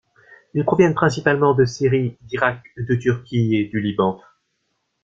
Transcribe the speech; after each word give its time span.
Ils 0.55 0.65
proviennent 0.65 0.95
principalement 0.95 1.53
de 1.53 1.63
Syrie, 1.63 2.17
d’Iraq, 2.23 2.57
de 2.75 2.95
Turquie 2.95 3.55
et 3.57 3.65
du 3.65 3.79
Liban. 3.79 4.19